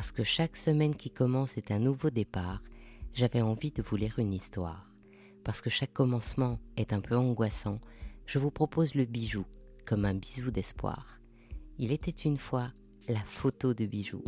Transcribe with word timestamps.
parce 0.00 0.12
que 0.12 0.24
chaque 0.24 0.56
semaine 0.56 0.96
qui 0.96 1.10
commence 1.10 1.58
est 1.58 1.70
un 1.70 1.78
nouveau 1.78 2.08
départ, 2.08 2.62
j'avais 3.12 3.42
envie 3.42 3.70
de 3.70 3.82
vous 3.82 3.96
lire 3.96 4.18
une 4.18 4.32
histoire. 4.32 4.90
Parce 5.44 5.60
que 5.60 5.68
chaque 5.68 5.92
commencement 5.92 6.58
est 6.78 6.94
un 6.94 7.02
peu 7.02 7.14
angoissant, 7.16 7.80
je 8.24 8.38
vous 8.38 8.50
propose 8.50 8.94
le 8.94 9.04
bijou 9.04 9.44
comme 9.84 10.06
un 10.06 10.14
bisou 10.14 10.50
d'espoir. 10.50 11.20
Il 11.76 11.92
était 11.92 12.12
une 12.12 12.38
fois 12.38 12.72
la 13.08 13.20
photo 13.26 13.74
de 13.74 13.84
bijou. 13.84 14.24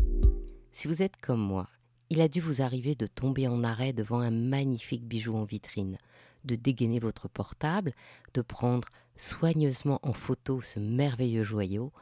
Si 0.73 0.89
vous 0.89 1.01
êtes 1.01 1.17
comme 1.17 1.41
moi, 1.41 1.71
il 2.11 2.21
a 2.21 2.29
dû 2.29 2.43
vous 2.43 2.61
arriver 2.61 2.95
de 2.95 3.07
tomber 3.07 3.49
en 3.49 3.65
arrêt 3.65 3.95
devant 3.95 4.21
un 4.21 4.31
magnifique 4.31 5.09
bijou 5.09 5.35
en 5.35 5.45
vitrine, 5.45 5.97
de 6.45 6.55
dégainer 6.55 7.01
votre 7.01 7.29
portable, 7.29 7.95
de 8.35 8.43
prendre 8.43 8.89
soigneusement 9.17 10.01
en 10.03 10.13
photo 10.13 10.61
ce 10.61 10.81
merveilleux 10.81 11.45
joyau, 11.45 11.95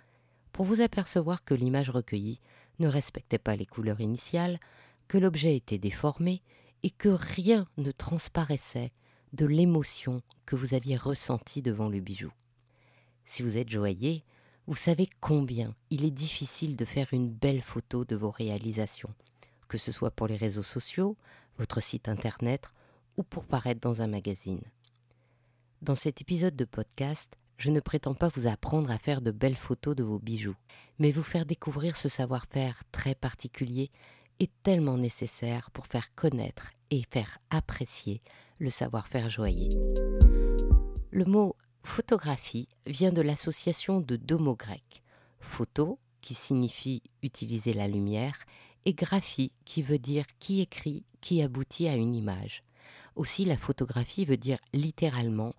pour 0.51 0.65
vous 0.65 0.81
apercevoir 0.81 1.45
que 1.45 1.55
l'image 1.55 1.91
recueillie 1.91 2.41
ne 2.81 2.89
respectait 2.89 3.39
pas 3.39 3.57
les 3.57 3.67
couleurs 3.67 4.01
initiales, 4.01 4.59
que 5.07 5.19
l'objet 5.19 5.57
était 5.57 5.79
déformé 5.79 6.43
et 6.83 6.91
que 6.91 7.09
rien 7.09 7.67
ne 7.77 7.91
transparaissait 7.93 8.91
de 9.33 9.47
l'émotion 9.47 10.23
que 10.47 10.57
vous 10.57 10.75
aviez 10.75 10.97
ressentie 10.97 11.63
devant 11.63 11.89
le 11.89 12.01
bijou. 12.01 12.33
Si 13.25 13.43
vous 13.43 13.57
êtes 13.57 13.69
joaillier, 13.69 14.25
vous 14.67 14.75
savez 14.77 15.09
combien 15.21 15.75
il 15.91 16.05
est 16.05 16.11
difficile 16.11 16.77
de 16.77 16.85
faire 16.85 17.09
une 17.13 17.31
belle 17.31 17.61
photo 17.61 18.05
de 18.05 18.17
vos 18.17 18.31
réalisations, 18.31 19.15
que 19.69 19.79
ce 19.79 19.93
soit 19.93 20.11
pour 20.11 20.27
les 20.27 20.37
réseaux 20.37 20.63
sociaux, 20.63 21.17
votre 21.59 21.81
site 21.81 22.09
internet 22.09 22.73
ou 23.17 23.23
pour 23.23 23.45
paraître 23.45 23.81
dans 23.81 24.03
un 24.03 24.07
magazine. 24.07 24.63
Dans 25.83 25.95
cet 25.95 26.21
épisode 26.21 26.57
de 26.57 26.65
podcast, 26.65 27.37
je 27.61 27.71
ne 27.71 27.81
prétends 27.81 28.15
pas 28.15 28.31
vous 28.35 28.47
apprendre 28.47 28.91
à 28.91 28.97
faire 28.97 29.21
de 29.21 29.31
belles 29.31 29.57
photos 29.57 29.95
de 29.95 30.03
vos 30.03 30.19
bijoux, 30.19 30.57
mais 30.99 31.13
vous 31.13 31.23
faire 31.23 31.45
découvrir 31.45 31.99
ce 31.99 32.09
savoir-faire 32.09 32.83
très 32.91 33.15
particulier 33.15 33.91
et 34.39 34.49
tellement 34.63 34.97
nécessaire 34.97 35.71
pour 35.71 35.87
faire 35.87 36.15
connaître 36.15 36.71
et 36.91 37.03
faire 37.11 37.37
apprécier 37.51 38.23
le 38.59 38.71
savoir-faire 38.71 39.29
joaillier. 39.29 39.69
Le 41.11 41.27
mot 41.27 41.55
photographie 41.83 42.67
vient 42.87 43.13
de 43.13 43.21
l'association 43.21 44.01
de 44.01 44.17
deux 44.17 44.39
mots 44.39 44.57
grecs. 44.57 45.03
Photo, 45.39 45.99
qui 46.23 46.35
signifie 46.35 47.03
utiliser 47.23 47.75
la 47.75 47.89
lumière, 47.89 48.39
et 48.87 48.95
graphie, 48.95 49.53
qui 49.67 49.83
veut 49.83 49.99
dire 49.99 50.25
qui 50.39 50.63
écrit, 50.63 51.05
qui 51.21 51.43
aboutit 51.43 51.89
à 51.89 51.95
une 51.95 52.15
image. 52.15 52.63
Aussi, 53.17 53.45
la 53.45 53.59
photographie 53.59 54.25
veut 54.25 54.39
dire 54.39 54.59
littéralement 54.73 55.55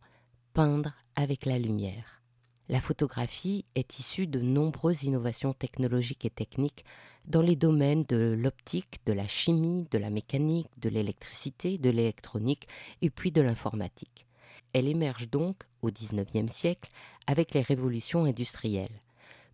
peindre 0.54 0.94
avec 1.16 1.46
la 1.46 1.58
lumière. 1.58 2.22
La 2.70 2.80
photographie 2.80 3.66
est 3.76 4.00
issue 4.00 4.28
de 4.28 4.40
nombreuses 4.40 5.04
innovations 5.04 5.54
technologiques 5.54 6.26
et 6.26 6.30
techniques 6.30 6.86
dans 7.26 7.42
les 7.42 7.56
domaines 7.56 8.04
de 8.04 8.36
l'optique, 8.38 9.00
de 9.06 9.14
la 9.14 9.28
chimie, 9.28 9.88
de 9.92 9.98
la 9.98 10.10
mécanique, 10.10 10.70
de 10.78 10.90
l'électricité, 10.90 11.78
de 11.78 11.90
l'électronique 11.90 12.68
et 13.02 13.10
puis 13.10 13.32
de 13.32 13.42
l'informatique. 13.42 14.26
Elle 14.74 14.88
émerge 14.88 15.30
donc 15.30 15.64
au 15.82 15.92
XIXe 15.92 16.52
siècle 16.52 16.90
avec 17.28 17.54
les 17.54 17.62
révolutions 17.62 18.26
industrielles. 18.26 19.02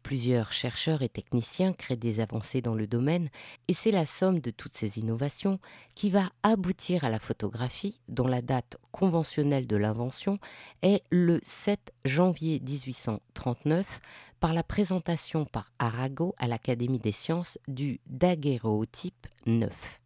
Plusieurs 0.08 0.54
chercheurs 0.54 1.02
et 1.02 1.10
techniciens 1.10 1.74
créent 1.74 1.98
des 1.98 2.22
avancées 2.22 2.62
dans 2.62 2.76
le 2.76 2.88
domaine 2.88 3.28
et 3.68 3.74
c'est 3.74 3.92
la 3.92 4.06
somme 4.06 4.40
de 4.40 4.52
toutes 4.52 4.72
ces 4.72 5.00
innovations 5.00 5.60
qui 5.96 6.10
va 6.10 6.30
aboutir 6.44 7.04
à 7.04 7.10
la 7.10 7.20
photographie 7.20 8.00
dont 8.08 8.26
la 8.26 8.42
date 8.42 8.78
conventionnelle 8.94 9.68
de 9.68 9.76
l'invention 9.76 10.40
est 10.82 11.04
le 11.10 11.42
7 11.44 11.92
janvier 12.06 12.62
1839 12.62 14.00
par 14.40 14.54
la 14.54 14.64
présentation 14.64 15.44
par 15.44 15.74
Arago 15.78 16.34
à 16.38 16.48
l'Académie 16.48 17.00
des 17.00 17.12
sciences 17.12 17.60
du 17.68 18.00
daguerréotype 18.06 19.28
9. 19.46 20.00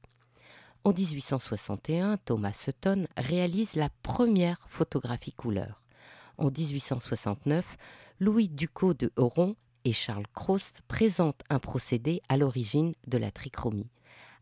En 0.83 0.93
1861, 0.93 2.17
Thomas 2.17 2.53
Sutton 2.53 3.05
réalise 3.17 3.75
la 3.75 3.89
première 4.01 4.57
photographie 4.67 5.33
couleur. 5.33 5.79
En 6.39 6.49
1869, 6.49 7.77
Louis 8.19 8.49
Ducot 8.49 8.95
de 8.95 9.11
Heuron 9.15 9.55
et 9.85 9.93
Charles 9.93 10.27
Cros 10.33 10.57
présentent 10.87 11.43
un 11.49 11.59
procédé 11.59 12.21
à 12.29 12.37
l'origine 12.37 12.93
de 13.07 13.17
la 13.17 13.31
trichromie. 13.31 13.89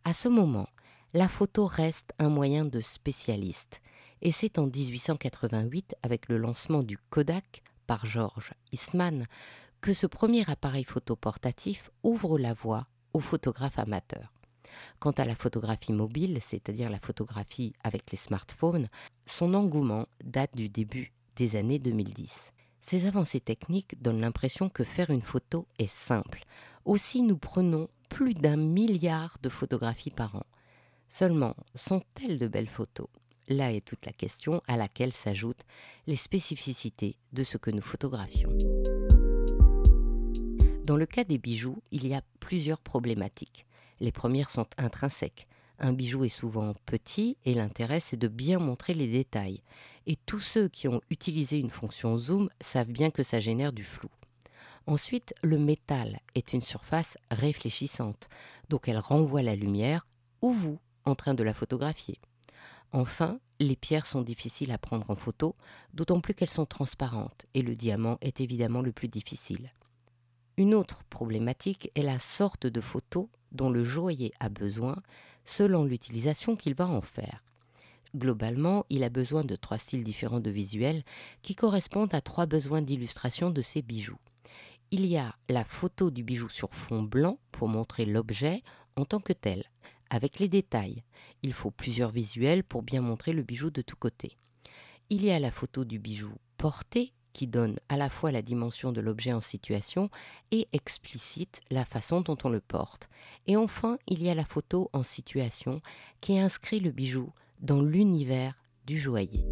À 0.04 0.14
ce 0.14 0.28
moment, 0.28 0.68
la 1.14 1.28
photo 1.28 1.66
reste 1.66 2.14
un 2.20 2.30
moyen 2.30 2.66
de 2.66 2.82
spécialiste, 2.82 3.82
et 4.22 4.32
c'est 4.32 4.60
en 4.60 4.68
1888, 4.68 5.96
avec 6.04 6.30
le 6.30 6.38
lancement 6.38 6.84
du 6.84 6.98
Kodak 7.10 7.64
par 7.88 8.06
George 8.06 8.54
Eastman, 8.72 9.26
que 9.82 9.94
ce 9.94 10.08
premier 10.08 10.50
appareil 10.50 10.84
photo 10.84 11.16
portatif 11.16 11.90
ouvre 12.04 12.38
la 12.38 12.54
voie 12.54 12.88
aux 13.14 13.20
photographes 13.20 13.80
amateurs. 13.80 14.34
Quant 15.00 15.12
à 15.12 15.26
la 15.26 15.36
photographie 15.36 15.94
mobile, 15.94 16.40
c'est-à-dire 16.42 16.90
la 16.90 17.00
photographie 17.00 17.74
avec 17.84 18.12
les 18.12 18.18
smartphones, 18.18 18.88
son 19.26 19.54
engouement 19.54 20.06
date 20.24 20.56
du 20.56 20.70
début 20.70 21.12
des 21.36 21.56
années 21.56 21.80
2010. 21.80 22.52
Ces 22.82 23.06
avancées 23.06 23.42
techniques 23.42 24.02
donnent 24.02 24.22
l'impression 24.22 24.70
que 24.70 24.84
faire 24.84 25.10
une 25.10 25.22
photo 25.22 25.68
est 25.78 25.88
simple. 25.88 26.46
Aussi 26.86 27.22
nous 27.22 27.38
prenons 27.38 27.90
plus 28.10 28.34
d'un 28.34 28.58
milliard 28.58 29.38
de 29.44 29.50
photographies 29.50 30.12
par 30.12 30.36
an. 30.36 30.46
Seulement, 31.08 31.56
sont-elles 31.76 32.40
de 32.40 32.48
belles 32.48 32.70
photos? 32.70 33.08
Là 33.48 33.74
est 33.74 33.86
toute 33.86 34.06
la 34.06 34.14
question 34.14 34.62
à 34.68 34.78
laquelle 34.78 35.14
s'ajoutent 35.14 35.66
les 36.08 36.16
spécificités 36.16 37.18
de 37.34 37.44
ce 37.44 37.58
que 37.58 37.72
nous 37.72 37.82
photographions. 37.82 38.56
Dans 40.84 40.98
le 40.98 41.06
cas 41.06 41.24
des 41.24 41.38
bijoux, 41.38 41.82
il 41.92 42.08
y 42.08 42.14
a 42.14 42.22
plusieurs 42.40 42.80
problématiques. 42.80 43.66
Les 44.00 44.12
premières 44.12 44.50
sont 44.50 44.68
intrinsèques. 44.78 45.48
Un 45.80 45.94
bijou 45.94 46.26
est 46.26 46.30
souvent 46.30 46.74
petit 46.86 47.38
et 47.46 47.54
l'intérêt 47.54 48.00
c'est 48.00 48.18
de 48.18 48.28
bien 48.28 48.60
montrer 48.60 48.94
les 48.94 49.08
détails. 49.08 49.62
Et 50.10 50.18
tous 50.26 50.40
ceux 50.40 50.70
qui 50.70 50.88
ont 50.88 51.02
utilisé 51.12 51.60
une 51.60 51.70
fonction 51.70 52.18
zoom 52.18 52.50
savent 52.62 52.90
bien 52.90 53.12
que 53.12 53.22
ça 53.22 53.40
génère 53.40 53.72
du 53.72 53.84
flou. 53.84 54.10
Ensuite, 54.88 55.36
le 55.44 55.60
métal 55.60 56.20
est 56.34 56.52
une 56.52 56.64
surface 56.64 57.16
réfléchissante, 57.30 58.28
donc 58.70 58.88
elle 58.88 58.98
renvoie 58.98 59.44
la 59.44 59.56
lumière 59.56 60.08
ou 60.42 60.52
vous 60.52 60.80
en 61.06 61.14
train 61.14 61.36
de 61.36 61.44
la 61.44 61.54
photographier. 61.54 62.18
Enfin, 62.92 63.40
les 63.60 63.76
pierres 63.76 64.08
sont 64.08 64.24
difficiles 64.24 64.72
à 64.72 64.80
prendre 64.80 65.08
en 65.12 65.16
photo, 65.16 65.56
d'autant 65.94 66.22
plus 66.22 66.34
qu'elles 66.34 66.50
sont 66.50 66.66
transparentes, 66.66 67.46
et 67.54 67.62
le 67.62 67.76
diamant 67.76 68.18
est 68.22 68.42
évidemment 68.42 68.82
le 68.82 68.92
plus 68.92 69.10
difficile. 69.10 69.72
Une 70.58 70.74
autre 70.74 71.04
problématique 71.12 71.92
est 71.94 72.02
la 72.02 72.18
sorte 72.18 72.66
de 72.66 72.82
photo 72.82 73.30
dont 73.52 73.70
le 73.70 73.84
joaillier 73.84 74.34
a 74.40 74.50
besoin 74.50 75.04
selon 75.46 75.84
l'utilisation 75.86 76.56
qu'il 76.56 76.74
va 76.74 76.88
en 76.88 77.02
faire. 77.02 77.44
Globalement, 78.16 78.86
il 78.90 79.04
a 79.04 79.10
besoin 79.10 79.44
de 79.44 79.56
trois 79.56 79.78
styles 79.78 80.04
différents 80.04 80.40
de 80.40 80.50
visuels 80.50 81.04
qui 81.42 81.56
correspondent 81.56 82.14
à 82.14 82.22
trois 82.22 82.48
besoins 82.48 82.82
d'illustration 82.82 83.52
de 83.52 83.62
ses 83.62 83.82
bijoux. 83.82 84.18
Il 84.92 85.06
y 85.06 85.18
a 85.18 85.36
la 85.50 85.64
photo 85.64 86.10
du 86.10 86.24
bijou 86.24 86.50
sur 86.50 86.74
fond 86.74 87.04
blanc 87.04 87.38
pour 87.52 87.68
montrer 87.68 88.06
l'objet 88.06 88.64
en 88.96 89.06
tant 89.06 89.20
que 89.20 89.34
tel, 89.34 89.64
avec 90.10 90.40
les 90.40 90.48
détails. 90.48 91.04
Il 91.44 91.54
faut 91.54 91.70
plusieurs 91.70 92.10
visuels 92.10 92.64
pour 92.64 92.82
bien 92.82 93.02
montrer 93.02 93.34
le 93.34 93.44
bijou 93.44 93.70
de 93.70 93.84
tous 93.84 93.96
côtés. 93.96 94.38
Il 95.12 95.24
y 95.24 95.30
a 95.30 95.40
la 95.40 95.52
photo 95.52 95.86
du 95.86 96.00
bijou 96.00 96.34
porté 96.58 97.14
qui 97.34 97.46
donne 97.46 97.80
à 97.90 97.98
la 97.98 98.10
fois 98.10 98.32
la 98.32 98.42
dimension 98.42 98.92
de 98.92 99.02
l'objet 99.02 99.34
en 99.34 99.42
situation 99.42 100.10
et 100.52 100.68
explicite 100.74 101.62
la 101.70 101.86
façon 101.86 102.22
dont 102.22 102.38
on 102.44 102.50
le 102.50 102.60
porte. 102.60 103.10
Et 103.46 103.56
enfin, 103.56 104.00
il 104.08 104.24
y 104.24 104.30
a 104.30 104.36
la 104.36 104.46
photo 104.46 104.90
en 104.94 105.04
situation 105.04 105.82
qui 106.22 106.40
inscrit 106.40 106.80
le 106.80 106.92
bijou 106.92 107.32
dans 107.60 107.82
l'univers 107.82 108.54
du 108.86 109.00
joaillier. 109.00 109.46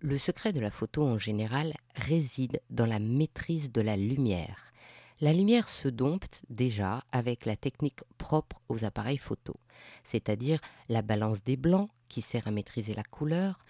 Le 0.00 0.18
secret 0.18 0.52
de 0.52 0.60
la 0.60 0.70
photo 0.70 1.04
en 1.04 1.16
général 1.16 1.74
réside 1.94 2.60
dans 2.70 2.86
la 2.86 2.98
maîtrise 2.98 3.70
de 3.70 3.80
la 3.80 3.96
lumière. 3.96 4.72
La 5.20 5.32
lumière 5.32 5.68
se 5.68 5.86
dompte 5.88 6.42
déjà 6.50 7.04
avec 7.12 7.46
la 7.46 7.54
technique 7.54 8.00
propre 8.18 8.60
aux 8.68 8.84
appareils 8.84 9.18
photo, 9.18 9.54
c'est-à-dire 10.02 10.58
la 10.88 11.02
balance 11.02 11.44
des 11.44 11.56
blancs 11.56 11.88
qui 12.08 12.20
sert 12.20 12.48
à 12.48 12.50
maîtriser 12.50 12.94
la 12.94 13.04
couleur, 13.04 13.64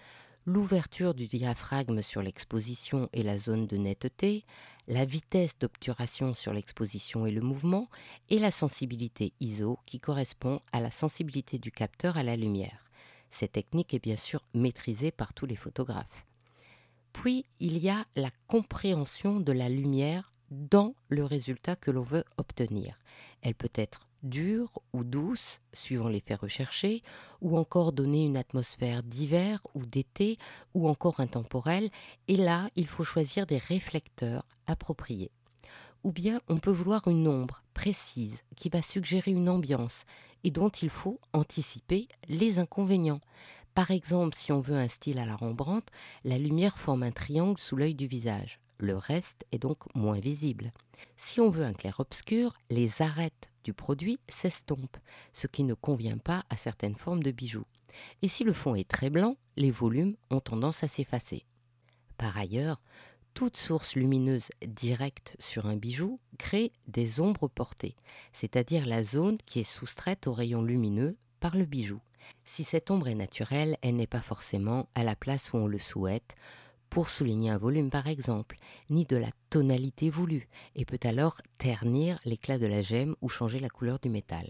l'ouverture 0.45 1.13
du 1.13 1.27
diaphragme 1.27 2.01
sur 2.01 2.23
l'exposition 2.23 3.07
et 3.13 3.21
la 3.21 3.37
zone 3.37 3.67
de 3.67 3.77
netteté, 3.77 4.43
la 4.87 5.05
vitesse 5.05 5.57
d'obturation 5.59 6.33
sur 6.35 6.53
l'exposition 6.53 7.25
et 7.25 7.31
le 7.31 7.41
mouvement, 7.41 7.89
et 8.29 8.39
la 8.39 8.51
sensibilité 8.51 9.33
ISO 9.39 9.79
qui 9.85 9.99
correspond 9.99 10.59
à 10.71 10.81
la 10.81 10.91
sensibilité 10.91 11.59
du 11.59 11.71
capteur 11.71 12.17
à 12.17 12.23
la 12.23 12.35
lumière. 12.35 12.85
Cette 13.29 13.53
technique 13.53 13.93
est 13.93 14.03
bien 14.03 14.17
sûr 14.17 14.41
maîtrisée 14.53 15.11
par 15.11 15.33
tous 15.33 15.45
les 15.45 15.55
photographes. 15.55 16.25
Puis 17.13 17.45
il 17.59 17.77
y 17.77 17.89
a 17.89 18.05
la 18.15 18.29
compréhension 18.47 19.39
de 19.39 19.51
la 19.51 19.69
lumière 19.69 20.33
dans 20.51 20.95
le 21.09 21.23
résultat 21.23 21.75
que 21.75 21.91
l'on 21.91 22.03
veut 22.03 22.25
obtenir. 22.37 22.97
Elle 23.41 23.55
peut 23.55 23.71
être 23.75 24.07
dure 24.23 24.81
ou 24.93 25.03
douce, 25.03 25.59
suivant 25.73 26.07
les 26.07 26.21
faits 26.21 26.41
recherchés, 26.41 27.01
ou 27.41 27.57
encore 27.57 27.91
donner 27.91 28.25
une 28.25 28.37
atmosphère 28.37 29.03
d'hiver 29.03 29.59
ou 29.75 29.85
d'été, 29.85 30.37
ou 30.73 30.87
encore 30.87 31.19
intemporelle, 31.19 31.89
et 32.27 32.37
là, 32.37 32.69
il 32.75 32.87
faut 32.87 33.03
choisir 33.03 33.45
des 33.45 33.57
réflecteurs 33.57 34.45
appropriés. 34.65 35.31
Ou 36.03 36.11
bien 36.11 36.41
on 36.47 36.57
peut 36.57 36.71
vouloir 36.71 37.07
une 37.07 37.27
ombre 37.27 37.63
précise 37.73 38.37
qui 38.55 38.69
va 38.69 38.81
suggérer 38.81 39.31
une 39.31 39.49
ambiance 39.49 40.03
et 40.43 40.51
dont 40.51 40.69
il 40.69 40.89
faut 40.89 41.19
anticiper 41.31 42.07
les 42.27 42.59
inconvénients. 42.59 43.21
Par 43.73 43.91
exemple, 43.91 44.35
si 44.35 44.51
on 44.51 44.61
veut 44.61 44.75
un 44.75 44.87
style 44.87 45.19
à 45.19 45.25
la 45.25 45.35
Rembrandt, 45.35 45.91
la 46.23 46.37
lumière 46.37 46.77
forme 46.77 47.03
un 47.03 47.11
triangle 47.11 47.59
sous 47.59 47.75
l'œil 47.75 47.95
du 47.95 48.07
visage. 48.07 48.59
Le 48.77 48.97
reste 48.97 49.45
est 49.51 49.59
donc 49.59 49.79
moins 49.95 50.19
visible. 50.19 50.71
Si 51.17 51.39
on 51.39 51.49
veut 51.49 51.65
un 51.65 51.73
clair-obscur, 51.73 52.53
les 52.69 53.01
arêtes 53.01 53.49
du 53.63 53.73
produit 53.73 54.19
s'estompent, 54.27 54.97
ce 55.31 55.47
qui 55.47 55.63
ne 55.63 55.73
convient 55.73 56.17
pas 56.17 56.43
à 56.49 56.57
certaines 56.57 56.95
formes 56.95 57.23
de 57.23 57.31
bijoux. 57.31 57.65
Et 58.21 58.27
si 58.27 58.43
le 58.43 58.53
fond 58.53 58.75
est 58.75 58.89
très 58.89 59.09
blanc, 59.09 59.37
les 59.55 59.71
volumes 59.71 60.15
ont 60.29 60.39
tendance 60.39 60.83
à 60.83 60.87
s'effacer. 60.87 61.45
Par 62.17 62.37
ailleurs, 62.37 62.81
toute 63.33 63.57
source 63.57 63.95
lumineuse 63.95 64.49
directe 64.65 65.35
sur 65.39 65.65
un 65.65 65.75
bijou 65.75 66.19
crée 66.37 66.71
des 66.87 67.19
ombres 67.19 67.47
portées, 67.47 67.95
c'est-à-dire 68.31 68.85
la 68.85 69.03
zone 69.03 69.37
qui 69.45 69.59
est 69.59 69.63
soustraite 69.63 70.27
aux 70.27 70.33
rayons 70.33 70.61
lumineux 70.61 71.17
par 71.39 71.55
le 71.55 71.65
bijou. 71.65 71.99
Si 72.45 72.63
cette 72.63 72.91
ombre 72.91 73.07
est 73.07 73.15
naturelle, 73.15 73.77
elle 73.81 73.95
n'est 73.95 74.07
pas 74.07 74.21
forcément 74.21 74.87
à 74.95 75.03
la 75.03 75.15
place 75.15 75.51
où 75.53 75.57
on 75.57 75.67
le 75.67 75.79
souhaite, 75.79 76.35
pour 76.93 77.09
souligner 77.09 77.49
un 77.49 77.57
volume 77.57 77.89
par 77.89 78.05
exemple, 78.05 78.55
ni 78.91 79.05
de 79.05 79.17
la 79.17 79.31
tonalité 79.49 80.11
voulue, 80.11 80.47
et 80.75 80.85
peut 80.85 80.99
alors 81.01 81.41
ternir 81.57 82.19
l'éclat 82.23 82.59
de 82.59 82.67
la 82.67 82.83
gemme 82.83 83.15
ou 83.19 83.29
changer 83.29 83.59
la 83.59 83.67
couleur 83.67 83.97
du 83.97 84.09
métal. 84.09 84.45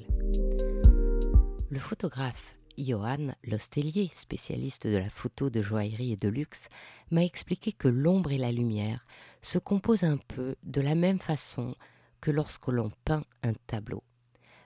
Le 1.69 1.79
photographe 1.79 2.57
Johan 2.77 3.33
Lostellier, 3.45 4.11
spécialiste 4.13 4.87
de 4.87 4.97
la 4.97 5.09
photo 5.09 5.49
de 5.49 5.61
joaillerie 5.61 6.11
et 6.11 6.17
de 6.17 6.27
luxe, 6.27 6.67
m'a 7.11 7.23
expliqué 7.23 7.71
que 7.71 7.87
l'ombre 7.87 8.33
et 8.33 8.37
la 8.37 8.51
lumière 8.51 9.05
se 9.41 9.57
composent 9.57 10.03
un 10.03 10.17
peu 10.17 10.57
de 10.63 10.81
la 10.81 10.95
même 10.95 11.19
façon 11.19 11.75
que 12.19 12.29
lorsque 12.29 12.67
l'on 12.67 12.91
peint 13.05 13.23
un 13.43 13.53
tableau. 13.67 14.03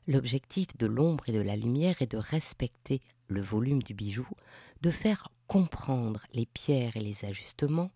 L'objectif 0.08 0.76
de 0.78 0.88
l'ombre 0.88 1.30
et 1.30 1.32
de 1.32 1.42
la 1.42 1.56
lumière 1.56 2.02
est 2.02 2.12
de 2.12 2.18
respecter 2.18 3.02
le 3.28 3.42
volume 3.42 3.84
du 3.84 3.94
bijou, 3.94 4.28
de 4.82 4.90
faire 4.90 5.30
comprendre 5.48 6.22
les 6.34 6.46
pierres 6.46 6.98
et 6.98 7.02
les 7.02 7.26
ajustements, 7.26 7.92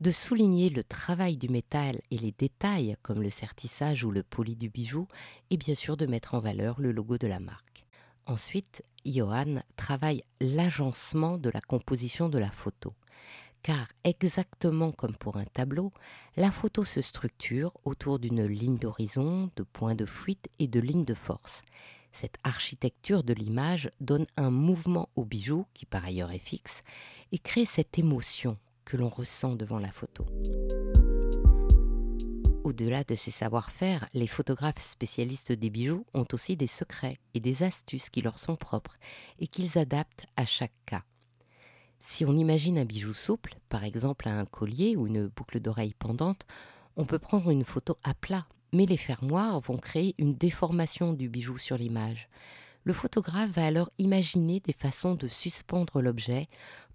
de 0.00 0.10
souligner 0.10 0.68
le 0.68 0.84
travail 0.84 1.36
du 1.36 1.48
métal 1.48 2.00
et 2.10 2.18
les 2.18 2.32
détails 2.32 2.96
comme 3.02 3.22
le 3.22 3.30
sertissage 3.30 4.04
ou 4.04 4.10
le 4.10 4.22
poli 4.22 4.56
du 4.56 4.68
bijou, 4.68 5.08
et 5.50 5.56
bien 5.56 5.74
sûr 5.74 5.96
de 5.96 6.06
mettre 6.06 6.34
en 6.34 6.40
valeur 6.40 6.80
le 6.80 6.92
logo 6.92 7.16
de 7.16 7.26
la 7.26 7.40
marque. 7.40 7.86
Ensuite, 8.26 8.82
Johan 9.04 9.62
travaille 9.76 10.22
l'agencement 10.40 11.38
de 11.38 11.48
la 11.48 11.60
composition 11.60 12.28
de 12.28 12.38
la 12.38 12.50
photo. 12.50 12.92
Car 13.62 13.88
exactement 14.04 14.92
comme 14.92 15.16
pour 15.16 15.36
un 15.36 15.44
tableau, 15.44 15.92
la 16.36 16.50
photo 16.50 16.84
se 16.84 17.02
structure 17.02 17.72
autour 17.84 18.18
d'une 18.18 18.44
ligne 18.44 18.78
d'horizon, 18.78 19.50
de 19.56 19.62
points 19.62 19.94
de 19.94 20.06
fuite 20.06 20.48
et 20.58 20.68
de 20.68 20.80
lignes 20.80 21.04
de 21.04 21.14
force. 21.14 21.62
Cette 22.18 22.38
architecture 22.44 23.22
de 23.22 23.34
l'image 23.34 23.90
donne 24.00 24.26
un 24.38 24.50
mouvement 24.50 25.10
au 25.16 25.26
bijou, 25.26 25.66
qui 25.74 25.84
par 25.84 26.02
ailleurs 26.02 26.32
est 26.32 26.38
fixe, 26.38 26.80
et 27.30 27.38
crée 27.38 27.66
cette 27.66 27.98
émotion 27.98 28.56
que 28.86 28.96
l'on 28.96 29.10
ressent 29.10 29.54
devant 29.54 29.78
la 29.78 29.92
photo. 29.92 30.24
Au-delà 32.64 33.04
de 33.04 33.14
ces 33.14 33.30
savoir-faire, 33.30 34.08
les 34.14 34.26
photographes 34.26 34.82
spécialistes 34.82 35.52
des 35.52 35.68
bijoux 35.68 36.06
ont 36.14 36.26
aussi 36.32 36.56
des 36.56 36.66
secrets 36.66 37.18
et 37.34 37.40
des 37.40 37.62
astuces 37.62 38.08
qui 38.08 38.22
leur 38.22 38.38
sont 38.38 38.56
propres 38.56 38.96
et 39.38 39.46
qu'ils 39.46 39.76
adaptent 39.76 40.24
à 40.36 40.46
chaque 40.46 40.72
cas. 40.86 41.02
Si 42.00 42.24
on 42.24 42.32
imagine 42.32 42.78
un 42.78 42.86
bijou 42.86 43.12
souple, 43.12 43.58
par 43.68 43.84
exemple 43.84 44.26
un 44.26 44.46
collier 44.46 44.96
ou 44.96 45.06
une 45.06 45.26
boucle 45.26 45.60
d'oreille 45.60 45.94
pendante, 45.98 46.46
on 46.96 47.04
peut 47.04 47.18
prendre 47.18 47.50
une 47.50 47.64
photo 47.64 47.98
à 48.02 48.14
plat, 48.14 48.46
mais 48.76 48.84
les 48.84 48.98
fermoirs 48.98 49.58
vont 49.60 49.78
créer 49.78 50.14
une 50.18 50.34
déformation 50.34 51.14
du 51.14 51.30
bijou 51.30 51.56
sur 51.56 51.78
l'image. 51.78 52.28
Le 52.84 52.92
photographe 52.92 53.50
va 53.50 53.64
alors 53.64 53.88
imaginer 53.96 54.60
des 54.60 54.74
façons 54.74 55.14
de 55.14 55.28
suspendre 55.28 56.02
l'objet 56.02 56.46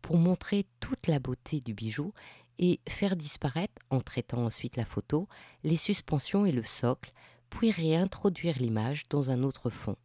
pour 0.03 0.17
montrer 0.17 0.67
toute 0.79 1.07
la 1.07 1.19
beauté 1.19 1.59
du 1.59 1.73
bijou 1.73 2.13
et 2.59 2.79
faire 2.87 3.15
disparaître, 3.15 3.81
en 3.89 3.99
traitant 3.99 4.45
ensuite 4.45 4.77
la 4.77 4.85
photo, 4.85 5.27
les 5.63 5.75
suspensions 5.75 6.45
et 6.45 6.51
le 6.51 6.63
socle, 6.63 7.11
puis 7.49 7.71
réintroduire 7.71 8.59
l'image 8.59 9.09
dans 9.09 9.31
un 9.31 9.41
autre 9.41 9.71
fond. 9.71 9.97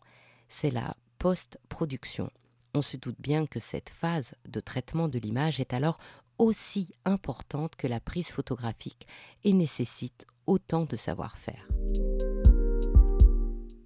C'est 0.49 0.71
la 0.71 0.97
post-production. 1.19 2.31
On 2.73 2.81
se 2.81 2.97
doute 2.97 3.21
bien 3.21 3.47
que 3.47 3.61
cette 3.61 3.91
phase 3.91 4.33
de 4.49 4.61
traitement 4.61 5.09
de 5.09 5.19
l'image 5.19 5.61
est 5.61 5.75
alors 5.75 5.99
aussi 6.39 6.89
importante 7.05 7.77
que 7.77 7.87
la 7.87 8.01
prise 8.01 8.29
photographique 8.29 9.07
et 9.45 9.53
nécessite 9.53 10.27
autant 10.47 10.85
de 10.85 10.97
savoir-faire. 10.97 11.69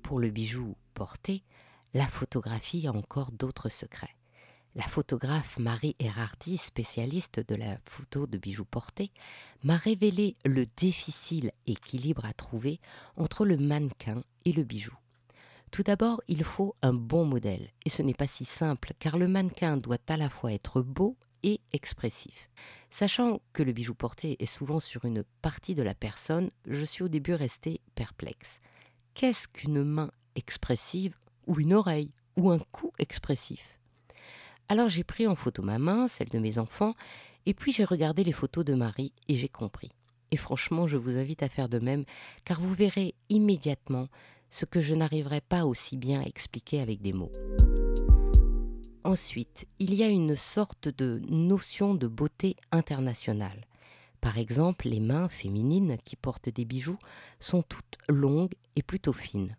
Pour 0.02 0.20
le 0.20 0.30
bijou 0.30 0.76
porté, 0.94 1.44
la 1.94 2.06
photographie 2.06 2.86
a 2.86 2.92
encore 2.92 3.32
d'autres 3.32 3.68
secrets. 3.68 4.16
La 4.76 4.84
photographe 4.84 5.58
Marie 5.58 5.96
Erhardy, 5.98 6.56
spécialiste 6.56 7.40
de 7.48 7.56
la 7.56 7.78
photo 7.84 8.28
de 8.28 8.38
bijoux 8.38 8.64
portés, 8.64 9.10
m'a 9.64 9.76
révélé 9.76 10.36
le 10.44 10.66
difficile 10.66 11.50
équilibre 11.66 12.24
à 12.24 12.32
trouver 12.32 12.78
entre 13.16 13.44
le 13.44 13.56
mannequin 13.56 14.22
et 14.44 14.52
le 14.52 14.62
bijou. 14.62 14.94
Tout 15.72 15.82
d'abord, 15.82 16.22
il 16.28 16.44
faut 16.44 16.76
un 16.82 16.92
bon 16.92 17.24
modèle, 17.24 17.70
et 17.84 17.90
ce 17.90 18.02
n'est 18.02 18.14
pas 18.14 18.28
si 18.28 18.44
simple, 18.44 18.92
car 18.98 19.18
le 19.18 19.26
mannequin 19.26 19.76
doit 19.76 19.98
à 20.08 20.16
la 20.16 20.30
fois 20.30 20.52
être 20.52 20.82
beau 20.82 21.16
et 21.42 21.60
expressif. 21.72 22.48
Sachant 22.90 23.40
que 23.52 23.62
le 23.62 23.72
bijou 23.72 23.94
porté 23.94 24.37
est 24.42 24.46
souvent 24.46 24.81
sur 24.81 25.04
une 25.04 25.25
partie 25.42 25.75
de 25.75 25.82
la 25.82 25.94
personne, 25.94 26.50
je 26.66 26.84
suis 26.84 27.02
au 27.02 27.08
début 27.08 27.34
restée 27.34 27.81
perplexe. 27.94 28.60
Qu'est-ce 29.14 29.48
qu'une 29.48 29.84
main 29.84 30.10
expressive 30.34 31.14
ou 31.46 31.60
une 31.60 31.75
oreille 31.75 32.12
ou 32.37 32.50
un 32.50 32.58
cou 32.72 32.92
expressif? 32.98 33.78
Alors 34.69 34.88
j'ai 34.88 35.04
pris 35.04 35.26
en 35.26 35.34
photo 35.34 35.62
ma 35.62 35.78
main, 35.78 36.08
celle 36.08 36.28
de 36.28 36.38
mes 36.38 36.58
enfants, 36.58 36.94
et 37.46 37.54
puis 37.54 37.72
j'ai 37.72 37.84
regardé 37.84 38.25
les 38.25 38.32
photos 38.32 38.64
de 38.64 38.75
Marie 38.75 39.12
et 39.28 39.34
j'ai 39.34 39.48
compris. 39.48 39.90
Et 40.31 40.37
franchement, 40.37 40.87
je 40.87 40.96
vous 40.96 41.16
invite 41.16 41.42
à 41.42 41.48
faire 41.48 41.69
de 41.69 41.78
même, 41.78 42.04
car 42.44 42.60
vous 42.60 42.75
verrez 42.75 43.14
immédiatement 43.28 44.08
ce 44.50 44.64
que 44.64 44.81
je 44.81 44.94
n'arriverai 44.94 45.40
pas 45.40 45.64
aussi 45.64 45.96
bien 45.96 46.20
à 46.20 46.25
expliquer 46.25 46.81
avec 46.81 47.00
des 47.00 47.12
mots. 47.12 47.32
Ensuite, 49.10 49.66
il 49.80 49.92
y 49.94 50.04
a 50.04 50.08
une 50.08 50.36
sorte 50.36 50.86
de 50.86 51.20
notion 51.28 51.96
de 51.96 52.06
beauté 52.06 52.54
internationale. 52.70 53.66
Par 54.20 54.38
exemple, 54.38 54.88
les 54.88 55.00
mains 55.00 55.28
féminines 55.28 55.98
qui 56.04 56.14
portent 56.14 56.48
des 56.48 56.64
bijoux 56.64 56.96
sont 57.40 57.64
toutes 57.64 57.99
longues 58.08 58.54
et 58.76 58.85
plutôt 58.85 59.12
fines. 59.12 59.56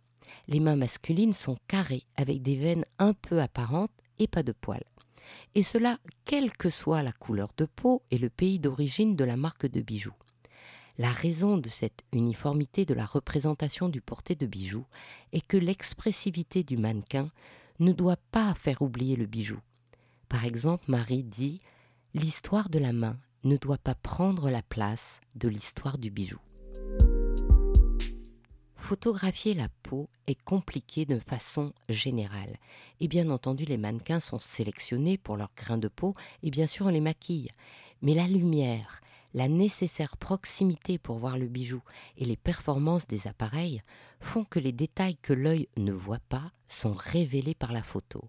Les 0.47 0.61
mains 0.61 0.77
masculines 0.77 1.33
sont 1.33 1.57
carrées 1.67 2.05
avec 2.15 2.41
des 2.41 2.55
veines 2.55 2.85
un 2.97 3.11
peu 3.11 3.41
apparentes 3.41 3.91
et 4.19 4.27
pas 4.29 4.41
de 4.41 4.53
poils 4.53 4.85
et 5.53 5.63
cela 5.63 5.97
quelle 6.23 6.53
que 6.53 6.69
soit 6.69 7.03
la 7.03 7.11
couleur 7.11 7.49
de 7.57 7.65
peau 7.65 8.03
et 8.09 8.17
le 8.17 8.29
pays 8.29 8.57
d'origine 8.57 9.17
de 9.17 9.25
la 9.25 9.35
marque 9.35 9.65
de 9.65 9.81
bijoux. 9.81 10.15
La 10.97 11.11
raison 11.11 11.57
de 11.57 11.67
cette 11.67 12.03
uniformité 12.13 12.85
de 12.85 12.93
la 12.93 13.05
représentation 13.05 13.89
du 13.89 13.99
porté 13.99 14.35
de 14.35 14.45
bijoux 14.45 14.85
est 15.33 15.45
que 15.45 15.57
l'expressivité 15.57 16.63
du 16.63 16.77
mannequin 16.77 17.31
ne 17.81 17.91
doit 17.91 18.19
pas 18.31 18.53
faire 18.53 18.81
oublier 18.81 19.15
le 19.15 19.25
bijou. 19.25 19.59
Par 20.29 20.45
exemple, 20.45 20.85
Marie 20.87 21.23
dit 21.23 21.59
L'histoire 22.13 22.69
de 22.69 22.77
la 22.77 22.93
main 22.93 23.17
ne 23.43 23.57
doit 23.57 23.79
pas 23.79 23.95
prendre 23.95 24.49
la 24.49 24.61
place 24.61 25.19
de 25.35 25.47
l'histoire 25.47 25.97
du 25.97 26.11
bijou. 26.11 26.39
Photographier 28.75 29.53
la 29.53 29.69
peau 29.83 30.09
est 30.27 30.41
compliqué 30.43 31.05
de 31.05 31.17
façon 31.17 31.73
générale. 31.89 32.57
Et 32.99 33.07
bien 33.07 33.29
entendu, 33.29 33.65
les 33.65 33.77
mannequins 33.77 34.19
sont 34.19 34.39
sélectionnés 34.39 35.17
pour 35.17 35.37
leur 35.37 35.51
grain 35.55 35.77
de 35.77 35.87
peau 35.87 36.13
et 36.43 36.51
bien 36.51 36.67
sûr 36.67 36.85
on 36.85 36.89
les 36.89 37.01
maquille. 37.01 37.49
Mais 38.01 38.13
la 38.13 38.27
lumière, 38.27 39.01
la 39.33 39.47
nécessaire 39.47 40.17
proximité 40.17 40.97
pour 40.97 41.17
voir 41.17 41.37
le 41.37 41.47
bijou 41.47 41.81
et 42.17 42.25
les 42.25 42.37
performances 42.37 43.07
des 43.07 43.27
appareils 43.27 43.81
font 44.19 44.43
que 44.43 44.59
les 44.59 44.71
détails 44.71 45.17
que 45.17 45.33
l'œil 45.33 45.67
ne 45.77 45.91
voit 45.91 46.19
pas 46.29 46.51
sont 46.67 46.93
révélés 46.93 47.55
par 47.55 47.71
la 47.71 47.83
photo. 47.83 48.23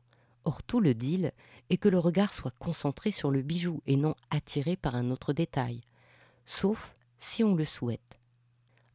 Or 0.44 0.62
tout 0.62 0.80
le 0.80 0.94
deal 0.94 1.32
est 1.71 1.76
que 1.76 1.88
le 1.88 1.99
regard 1.99 2.35
soit 2.35 2.54
concentré 2.59 3.11
sur 3.11 3.30
le 3.30 3.42
bijou 3.42 3.80
et 3.87 3.97
non 3.97 4.14
attiré 4.30 4.76
par 4.76 4.94
un 4.94 5.11
autre 5.11 5.32
détail, 5.32 5.80
sauf 6.47 6.94
si 7.18 7.44
on 7.44 7.54
le 7.54 7.64
souhaite. 7.64 8.18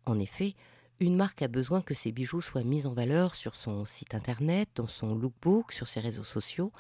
En 0.06 0.20
effet, 0.20 0.56
une 1.00 1.16
marque 1.16 1.44
a 1.44 1.48
besoin 1.48 1.82
que 1.82 1.94
ses 1.94 2.12
bijoux 2.12 2.42
soient 2.42 2.64
mis 2.64 2.88
en 2.88 2.94
valeur 2.94 3.36
sur 3.36 3.56
son 3.56 3.86
site 3.86 4.16
internet, 4.16 4.70
dans 4.76 4.88
son 4.88 5.16
lookbook, 5.16 5.72
sur 5.72 5.88
ses 5.88 6.00
réseaux 6.00 6.24
sociaux. 6.24 6.72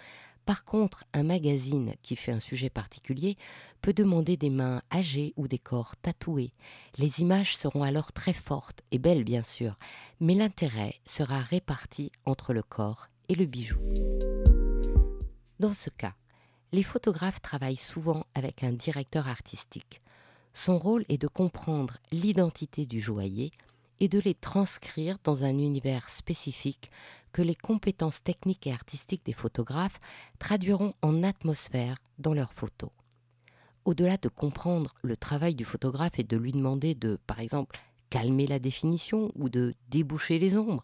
Par 0.47 0.63
contre, 0.63 1.03
un 1.13 1.23
magazine 1.23 1.93
qui 2.01 2.15
fait 2.15 2.31
un 2.31 2.39
sujet 2.39 2.69
particulier 2.69 3.35
peut 3.81 3.91
demander 3.91 4.37
des 4.37 4.49
mains 4.49 4.81
âgées 4.93 5.33
ou 5.35 5.45
des 5.45 5.59
corps 5.59 5.97
tatoués. 5.97 6.53
Les 6.97 7.19
images 7.19 7.57
seront 7.57 7.83
alors 7.83 8.13
très 8.13 8.31
fortes 8.31 8.81
et 8.91 8.97
belles 8.97 9.25
bien 9.25 9.43
sûr, 9.43 9.77
mais 10.21 10.35
l'intérêt 10.35 10.95
sera 11.05 11.41
réparti 11.41 12.13
entre 12.23 12.53
le 12.53 12.63
corps 12.63 13.09
et 13.27 13.35
le 13.35 13.45
bijou. 13.45 13.77
Dans 15.59 15.73
ce 15.73 15.89
cas, 15.89 16.13
les 16.71 16.83
photographes 16.83 17.41
travaillent 17.41 17.75
souvent 17.75 18.25
avec 18.33 18.63
un 18.63 18.71
directeur 18.71 19.27
artistique. 19.27 20.01
Son 20.53 20.79
rôle 20.79 21.03
est 21.09 21.21
de 21.21 21.27
comprendre 21.27 21.97
l'identité 22.13 22.85
du 22.85 23.01
joaillier 23.01 23.51
et 23.99 24.07
de 24.07 24.19
les 24.19 24.33
transcrire 24.33 25.17
dans 25.25 25.43
un 25.43 25.57
univers 25.57 26.09
spécifique 26.09 26.89
que 27.37 27.43
les 27.43 27.53
compétences 27.53 28.23
techniques 28.23 28.65
et 28.65 28.73
artistiques 28.73 29.23
des 29.23 29.31
photographes 29.31 29.99
traduiront 30.39 30.95
en 31.03 31.21
atmosphère 31.21 31.99
dans 32.17 32.33
leurs 32.33 32.51
photos. 32.51 32.89
Au-delà 33.85 34.17
de 34.17 34.27
comprendre 34.27 34.95
le 35.03 35.15
travail 35.15 35.53
du 35.53 35.63
photographe 35.63 36.17
et 36.17 36.23
de 36.23 36.35
lui 36.35 36.51
demander 36.51 36.95
de, 36.95 37.19
par 37.27 37.39
exemple, 37.39 37.79
calmer 38.09 38.47
la 38.47 38.57
définition 38.57 39.31
ou 39.35 39.49
de 39.49 39.75
déboucher 39.89 40.39
les 40.39 40.57
ombres, 40.57 40.83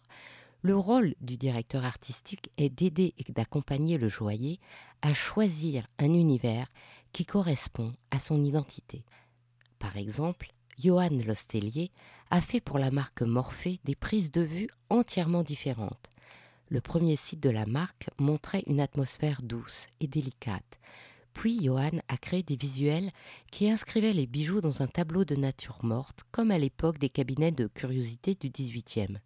le 0.62 0.76
rôle 0.76 1.16
du 1.20 1.36
directeur 1.36 1.84
artistique 1.84 2.52
est 2.56 2.70
d'aider 2.70 3.14
et 3.18 3.32
d'accompagner 3.32 3.98
le 3.98 4.08
joaillier 4.08 4.60
à 5.02 5.12
choisir 5.12 5.88
un 5.98 6.14
univers 6.14 6.68
qui 7.10 7.26
correspond 7.26 7.94
à 8.12 8.20
son 8.20 8.44
identité. 8.44 9.04
Par 9.80 9.96
exemple, 9.96 10.52
Johan 10.80 11.18
Lostellier 11.26 11.90
a 12.30 12.40
fait 12.40 12.60
pour 12.60 12.78
la 12.78 12.92
marque 12.92 13.22
Morphée 13.22 13.80
des 13.82 13.96
prises 13.96 14.30
de 14.30 14.42
vue 14.42 14.68
entièrement 14.88 15.42
différentes. 15.42 16.13
Le 16.68 16.80
premier 16.80 17.16
site 17.16 17.40
de 17.40 17.50
la 17.50 17.66
marque 17.66 18.08
montrait 18.18 18.64
une 18.66 18.80
atmosphère 18.80 19.42
douce 19.42 19.86
et 20.00 20.06
délicate. 20.06 20.78
Puis 21.34 21.64
Johan 21.64 21.98
a 22.08 22.16
créé 22.16 22.42
des 22.42 22.56
visuels 22.56 23.10
qui 23.50 23.70
inscrivaient 23.70 24.12
les 24.12 24.26
bijoux 24.26 24.60
dans 24.60 24.82
un 24.82 24.86
tableau 24.86 25.24
de 25.24 25.34
nature 25.34 25.78
morte, 25.82 26.20
comme 26.30 26.50
à 26.50 26.58
l'époque 26.58 26.98
des 26.98 27.10
cabinets 27.10 27.52
de 27.52 27.66
curiosité 27.66 28.34
du 28.34 28.50
XVIIIe. 28.50 29.18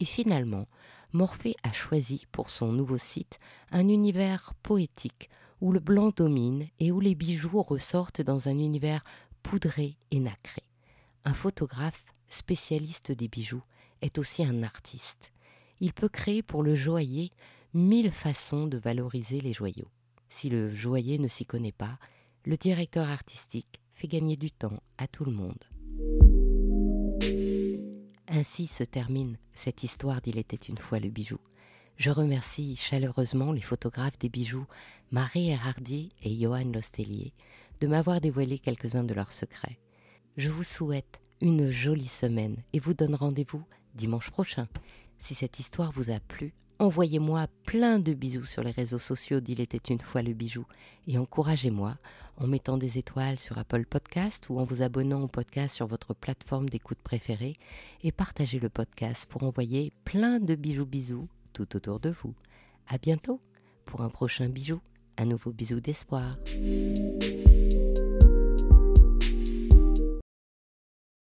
Et 0.00 0.04
finalement, 0.04 0.66
Morphée 1.12 1.56
a 1.62 1.72
choisi 1.72 2.26
pour 2.32 2.48
son 2.48 2.72
nouveau 2.72 2.96
site 2.96 3.38
un 3.70 3.88
univers 3.88 4.54
poétique 4.62 5.28
où 5.60 5.72
le 5.72 5.80
blanc 5.80 6.10
domine 6.14 6.66
et 6.78 6.90
où 6.90 7.00
les 7.00 7.14
bijoux 7.14 7.62
ressortent 7.62 8.22
dans 8.22 8.48
un 8.48 8.58
univers 8.58 9.04
poudré 9.42 9.96
et 10.10 10.20
nacré. 10.20 10.62
Un 11.24 11.34
photographe, 11.34 12.06
spécialiste 12.28 13.12
des 13.12 13.28
bijoux, 13.28 13.62
est 14.00 14.18
aussi 14.18 14.44
un 14.44 14.62
artiste. 14.62 15.31
Il 15.82 15.92
peut 15.92 16.08
créer 16.08 16.44
pour 16.44 16.62
le 16.62 16.76
joaillier 16.76 17.30
mille 17.74 18.12
façons 18.12 18.68
de 18.68 18.78
valoriser 18.78 19.40
les 19.40 19.52
joyaux. 19.52 19.90
Si 20.28 20.48
le 20.48 20.72
joaillier 20.72 21.18
ne 21.18 21.26
s'y 21.26 21.44
connaît 21.44 21.72
pas, 21.72 21.98
le 22.44 22.56
directeur 22.56 23.08
artistique 23.08 23.80
fait 23.92 24.06
gagner 24.06 24.36
du 24.36 24.52
temps 24.52 24.80
à 24.96 25.08
tout 25.08 25.24
le 25.24 25.32
monde. 25.32 25.58
Ainsi 28.28 28.68
se 28.68 28.84
termine 28.84 29.38
cette 29.54 29.82
histoire 29.82 30.20
d'Il 30.20 30.38
était 30.38 30.54
une 30.54 30.78
fois 30.78 31.00
le 31.00 31.08
bijou. 31.08 31.38
Je 31.96 32.10
remercie 32.10 32.76
chaleureusement 32.76 33.50
les 33.50 33.60
photographes 33.60 34.20
des 34.20 34.28
bijoux 34.28 34.66
Marie 35.10 35.50
Erhardy 35.50 36.10
et 36.22 36.32
Johan 36.38 36.70
Lostellier 36.72 37.34
de 37.80 37.88
m'avoir 37.88 38.20
dévoilé 38.20 38.60
quelques-uns 38.60 39.02
de 39.02 39.14
leurs 39.14 39.32
secrets. 39.32 39.80
Je 40.36 40.48
vous 40.48 40.62
souhaite 40.62 41.20
une 41.40 41.72
jolie 41.72 42.06
semaine 42.06 42.62
et 42.72 42.78
vous 42.78 42.94
donne 42.94 43.16
rendez-vous 43.16 43.64
dimanche 43.94 44.30
prochain. 44.30 44.68
Si 45.22 45.36
cette 45.36 45.60
histoire 45.60 45.92
vous 45.92 46.10
a 46.10 46.18
plu, 46.18 46.52
envoyez-moi 46.80 47.46
plein 47.64 48.00
de 48.00 48.12
bisous 48.12 48.44
sur 48.44 48.64
les 48.64 48.72
réseaux 48.72 48.98
sociaux 48.98 49.38
d'Il 49.38 49.60
était 49.60 49.92
une 49.94 50.00
fois 50.00 50.20
le 50.20 50.32
bijou 50.32 50.66
et 51.06 51.16
encouragez-moi 51.16 51.96
en 52.38 52.48
mettant 52.48 52.76
des 52.76 52.98
étoiles 52.98 53.38
sur 53.38 53.56
Apple 53.56 53.86
Podcast 53.86 54.48
ou 54.50 54.58
en 54.58 54.64
vous 54.64 54.82
abonnant 54.82 55.22
au 55.22 55.28
podcast 55.28 55.76
sur 55.76 55.86
votre 55.86 56.12
plateforme 56.12 56.68
d'écoute 56.68 56.98
préférée 56.98 57.54
et 58.02 58.10
partagez 58.10 58.58
le 58.58 58.68
podcast 58.68 59.26
pour 59.30 59.44
envoyer 59.44 59.92
plein 60.04 60.40
de 60.40 60.56
bijoux 60.56 60.86
bisous 60.86 61.28
tout 61.52 61.76
autour 61.76 62.00
de 62.00 62.10
vous. 62.10 62.34
À 62.88 62.98
bientôt 62.98 63.40
pour 63.84 64.00
un 64.00 64.08
prochain 64.08 64.48
bijou, 64.48 64.80
un 65.18 65.26
nouveau 65.26 65.52
bisou 65.52 65.78
d'espoir. 65.78 66.36